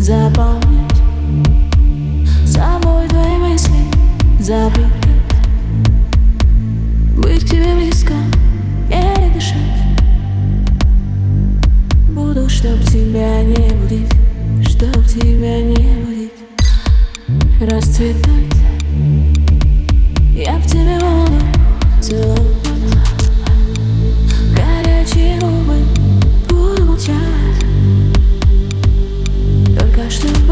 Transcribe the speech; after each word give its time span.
запомнить. 0.00 0.96
Собой 2.46 3.06
твои 3.08 3.36
мысли 3.36 3.78
забыть 4.40 4.86
Быть 7.16 7.44
к 7.44 7.50
тебе 7.50 7.74
близко, 7.74 8.14
еле 8.88 9.30
дышать. 9.34 9.56
Буду, 12.10 12.48
чтоб 12.48 12.80
тебя 12.84 13.42
не 13.42 13.70
будить 13.74 14.12
Чтоб 14.68 15.04
тебя 15.06 15.60
не 15.62 16.04
будить. 16.04 16.32
Расцветать 17.60 18.69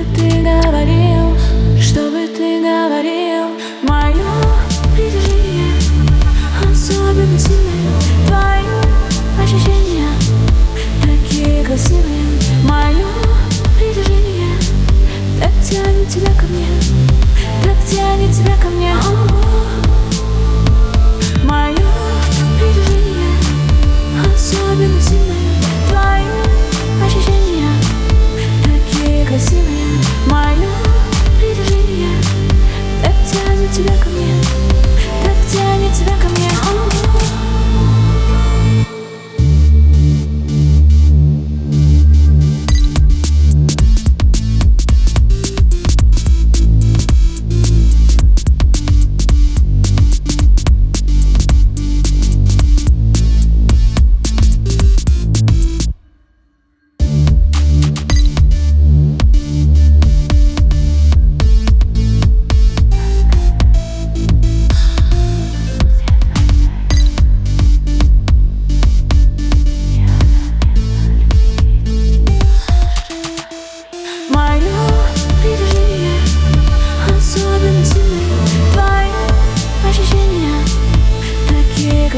чтобы 0.00 0.16
ты 0.16 0.42
говорил 0.42 1.36
Чтобы 1.78 2.26
ты 2.28 2.60
говорил. 2.60 3.48
Мое 3.82 4.14
притяжение 4.94 5.74
Особенно 6.70 7.38
сильное. 7.38 8.26
Твои 8.26 9.42
ощущения 9.42 10.08
Такие 11.02 11.64
красивые. 11.64 12.24
Мое 12.64 13.06
притяжение 13.78 14.56
Так 15.40 15.52
тянет 15.62 16.08
тебя 16.08 16.32
ко 16.34 16.46
мне 16.46 16.66
Так 17.62 17.76
тянет 17.88 18.34
тебя 18.34 18.54
ко 18.56 18.68
мне 18.68 18.94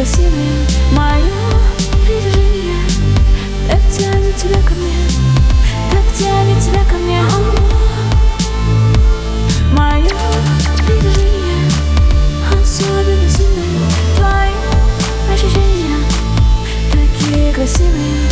Такие 0.02 0.16
красивые 0.16 0.66
Мое 0.96 1.30
притяжение 2.04 2.74
Так 3.70 3.80
тянет 3.96 4.36
тебя 4.36 4.60
ко 4.62 4.74
мне 4.74 4.96
Так 5.92 6.02
тянет 6.18 6.60
тебя 6.60 6.82
ко 6.90 6.96
мне. 6.96 7.20
Мое 9.72 10.10
притяжение 10.78 11.70
Особенно 12.50 13.28
сильное. 13.28 13.78
Твои 14.16 15.32
ощущения 15.32 15.98
Такие 16.90 17.52
красивые 17.52 18.28